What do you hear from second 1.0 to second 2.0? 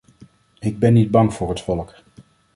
bang voor het volk.